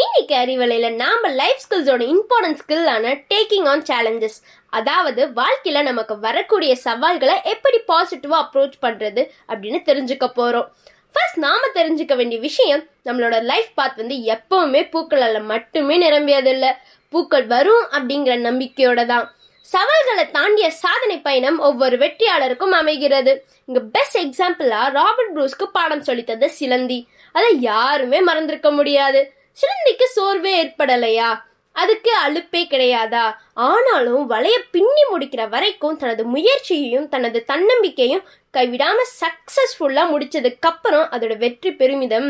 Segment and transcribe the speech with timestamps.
[0.00, 4.38] இன்னைக்கு அறிவலையில் நாம் லைஃப் ஸ்கில்ஸோட இம்பார்ட்டன்ட் ஸ்கில்லான டேக்கிங் ஆன் சேலஞ்சஸ்
[4.72, 10.66] அதாவது வாழ்க்கையில் நமக்கு வரக்கூடிய சவால்களை எப்படி பாசிட்டிவாக அப்ரோச் பண்ணுறது அப்படின்னு தெரிஞ்சுக்க போகிறோம்
[11.14, 16.72] ஃபர்ஸ்ட் நாம தெரிஞ்சுக்க வேண்டிய விஷயம் நம்மளோட லைஃப் பாத் வந்து எப்பவுமே பூக்களால் மட்டுமே நிரம்பியதில்லை
[17.12, 19.26] பூக்கள் வரும் அப்படிங்கிற நம்பிக்கையோட தான்.
[19.66, 23.32] சவால்களை தாண்டிய சாதனை பயணம் ஒவ்வொரு வெற்றியாளருக்கும் அமைகிறது.
[23.68, 26.98] இங்க பெஸ்ட் எக்ஸாம்பிளா ராபர்ட் ப்ரூஸ்க்கு பாடம் சொல்லித்தது சிலந்தி.
[27.34, 29.22] அதை யாருமே மறந்திருக்க முடியாது.
[29.56, 31.28] சிலந்திக்கு சோர்வே ஏற்படலையா?
[31.76, 33.24] அதுக்கு அலுப்பே கிடையாதா?
[33.68, 41.72] ஆனாலும் வலைய பின்னி முடிக்கிற வரைக்கும் தனது முயற்சியையும் தனது தன்னம்பிக்கையும் கைவிடாம சக்சஸ்ஃபுல்லா முடிச்சதுக்கு அப்புறம் அதோட வெற்றி
[41.72, 42.28] பெருமிதம்.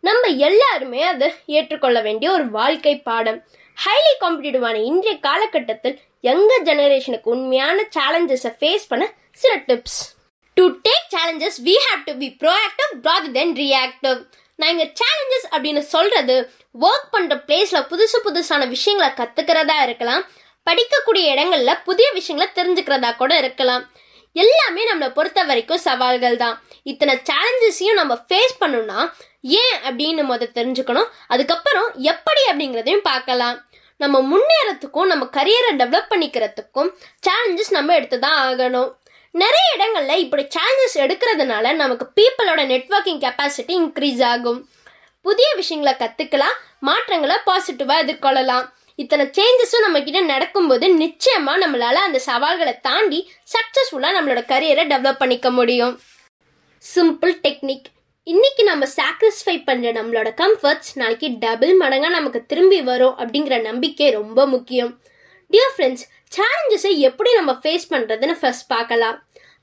[0.00, 3.38] நம்ம எல்லாருமே அதை ஏற்றுக்கொள்ள வேண்டிய ஒரு வாழ்க்கை பாடம்.
[3.78, 9.04] ஹைலி காம்படிட்டிவான இன்றைய காலகட்டத்தில் யங்கர் ஜெனரேஷனுக்கு உண்மையான சேலஞ்சஸை ஃபேஸ் பண்ண
[9.42, 10.00] சில tips
[10.56, 14.18] to take challenges we have to be proactive rather than reactive
[14.62, 16.36] நான் இங்கே சேலஞ்சஸ் அப்படின்னு சொல்கிறது
[16.86, 20.22] ஒர்க் பண்ணுற பிளேஸில் புதுசு புதுசான விஷயங்களை கற்றுக்கிறதா இருக்கலாம்.
[20.68, 23.82] படிக்கக்கூடிய இடங்களில் புதிய விஷயங்களை தெரிஞ்சுக்கிறதா கூட இருக்கலாம்.
[24.42, 26.54] எல்லாமே நம்மளை பொறுத்த வரைக்கும் சவால்கள் தான்.
[26.90, 29.00] இத்தனை சேலஞ்சஸையும் நம்ம ஃபேஸ் பண்ணணும்னா
[29.62, 31.08] ஏன் அப்படின்னு முத தெரிஞ்சுக்கணும்.
[31.34, 33.56] அதுக்கப்புறம் எப்படி அப்படிங்கிறதையும் பார்க்கலாம்.
[34.02, 36.90] நம்ம முன்னேறத்துக்கும் நம்ம கரியரை டெவலப் பண்ணிக்கிறதுக்கும்
[37.26, 38.90] சேலஞ்சஸ் நம்ம எடுத்து தான் ஆகணும்.
[39.40, 44.68] நிறைய இடங்களில் இப்படி சேலஞ்சஸ் எடுக்கிறதுனால நமக்கு பீப்புளோட நெட்வொர்க்கிங் கெப்பாசிட்டி இன்க்ரீஸ் ஆகும்.
[45.20, 48.66] புதிய விஷயங்களை கற்றுக்கலாம் மாற்றங்களை பாசிட்டிவாக எதிர்கொள்ளலாம்.
[48.94, 55.50] இத்தனை சேஞ்சஸும் நம்ம கிட்ட நடக்கும்போது நிச்சயமா நம்மளால அந்த சவால்களை தாண்டி சக்சஸ்ஃபுல்லாக நம்மளோட கரியரை டெவலப் பண்ணிக்க
[55.50, 56.00] முடியும்.
[56.94, 57.88] சிம்பிள் டெக்னிக்
[58.24, 64.46] இன்னைக்கு நம்ம சாக்ரிஃபை பண்ற நம்மளோட கம்ஃபர்ட்ஸ் நாளைக்கு டபுள் மடங்காக நமக்கு திரும்பி வரும் அப்படிங்கிற நம்பிக்கை ரொம்ப
[64.46, 64.92] முக்கியம்.
[65.52, 66.04] டியர் ஃப்ரெண்ட்ஸ்
[66.36, 69.16] சேலஞ்சஸை எப்படி நம்ம ஃபேஸ் பண்ணுறதுன்னு ஃபர்ஸ்ட் பார்க்கலாம்.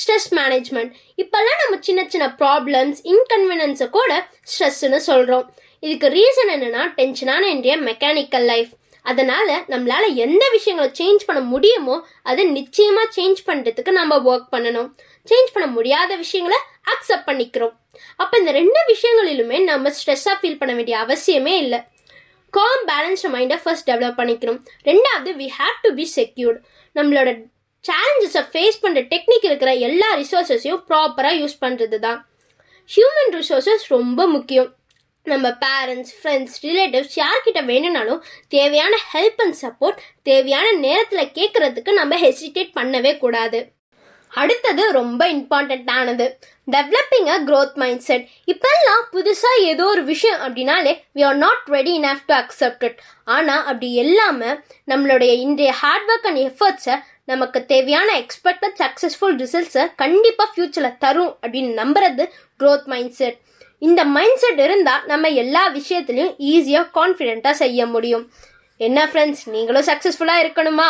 [0.00, 4.12] ஸ்ட்ரெஸ் மேனேஜ்மெண்ட் இப்போல்லாம் நம்ம சின்ன சின்ன ப்ராப்ளம்ஸ் இன்கன்வீனியன்ஸை கூட
[4.52, 5.46] ஸ்ட்ரெஸ்ன்னு சொல்கிறோம்
[5.82, 8.72] இதுக்கு ரீசன் என்னென்னா டென்ஷனான இன்றைய மெக்கானிக்கல் லைஃப்
[9.10, 11.96] அதனால் நம்மளால் எந்த விஷயங்களை சேஞ்ச் பண்ண முடியுமோ
[12.30, 14.90] அதை நிச்சயமாக சேஞ்ச் பண்ணுறதுக்கு நம்ம ஒர்க் பண்ணணும்.
[15.30, 16.58] சேஞ்ச் பண்ண முடியாத விஷயங்களை
[16.92, 17.74] அக்செப்ட் பண்ணிக்கிறோம்.
[18.22, 21.80] அப்போ இந்த ரெண்டு விஷயங்களிலுமே நம்ம ஸ்ட்ரெஸ்ஸாக ஃபீல் பண்ண வேண்டிய அவசியமே இல்லை.
[22.56, 24.60] காம் பேலன்ஸ்ட் மைண்டை ஃபர்ஸ்ட் டெவலப் பண்ணிக்கணும்.
[24.88, 26.58] ரெண்டாவது we have to be secured
[26.98, 27.30] நம்மளோட
[27.84, 32.20] சேலஞ்சஸை ஃபேஸ் பண்ணுற டெக்னிக் இருக்கிற எல்லா ரிசோர்ஸஸையும் ப்ராப்பராக யூஸ் பண்ணுறது தான்
[32.90, 34.70] ஹியூமன் ரிசோர்ஸஸ் ரொம்ப முக்கியம்.
[35.26, 38.22] நம்ம பேரண்ட்ஸ் ஃப்ரெண்ட்ஸ் ரிலேட்டிவ்ஸ் யார்கிட்ட வேணும்னாலும்
[38.54, 43.60] தேவையான ஹெல்ப் அண்ட் சப்போர்ட் தேவையான நேரத்தில் கேட்குறதுக்கு நம்ம ஹெசிடேட் பண்ணவே கூடாது.
[44.40, 46.26] அடுத்தது ரொம்ப இம்பார்ட்டண்ட்டானது
[46.68, 51.92] developing a growth mind set இப்பெல்லாம் புதுசாக ஏதோ ஒரு விஷயம் அப்படின்னாலே we are not ready
[52.00, 54.50] enough to accept it ஆனால் அப்படி எல்லாமே
[54.86, 61.72] நம்மளுடைய இன்றைய ஹார்ட் ஒர்க் அண்ட் எஃபர்ட்ஸை நமக்கு தேவையான எக்ஸ்பெக்டட் சக்ஸஸ்ஃபுல் ரிசல்ட்ஸை கண்டிப்பாக ஃப்யூச்சரில் தரும் அப்படின்னு
[61.82, 62.26] நம்புறது
[62.60, 63.38] க்ரோத் மைண்ட் செட்
[63.82, 68.24] இந்த மைண்ட் செட் இருந்தால் நம்ம எல்லா விஷயத்துலையும் ஈஸியாக கான்ஃபிடென்ட்டாக செய்ய முடியும்.
[68.80, 70.88] என்ன ஃப்ரெண்ட்ஸ் நீங்களும் சக்ஸஸ்ஃபுல்லாக இருக்கணுமா?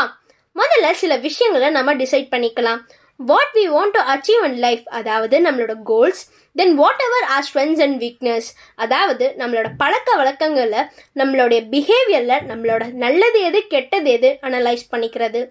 [0.57, 2.81] முதல்ல சில விஷயங்களை நம்ம டிசைட் பண்ணிக்கலாம்.
[3.21, 6.23] What we want to achieve in life அதாவது நம்மளோட goals
[6.57, 6.75] then
[7.07, 10.89] whatever our strengths and weakness அதாவது நம்மளோட பழக்க வழக்கங்களில்
[11.21, 15.43] நம்மளுடைய பிஹேவியரில் நம்மளோட நல்லது எது கெட்டது எது அனலைஸ் பண்ணிக்கிறது.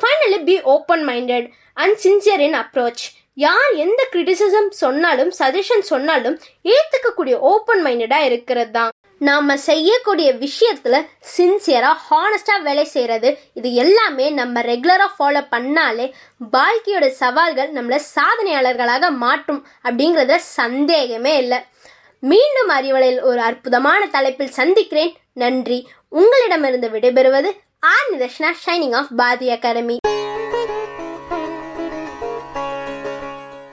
[0.00, 3.04] Finally be open minded and sincere in approach
[3.34, 6.38] யார் எந்த கிரிட்டிசிசம் சொன்னாலும் சஜஷன் சொன்னாலும்
[6.74, 8.92] ஏற்றுக்கக்கூடிய ஓப்பன் மைண்டடாக இருக்கிறது தான்.
[9.26, 16.06] நாம் செய்யக்கூடிய விஷயத்தில் சின்சியராக ஹானஸ்டாக வேலை செய்கிறது இது எல்லாமே நம்ம ரெகுலராக ஃபாலோ பண்ணாலே
[16.52, 21.58] வாழ்க்கையோட சவால்கள் நம்மளை சாதனையாளர்களாக மாற்றும் அப்படிங்கிறத சந்தேகமே இல்லை.
[22.18, 25.12] மீண்டும் அறிவலையில் ஒரு அற்புதமான தலைப்பில் சந்திக்கிறேன்.
[25.32, 25.88] நன்றி.
[26.08, 29.98] உங்களிடமிருந்து விடைபெறுவது R Nidharshana shining of Bharathi Academy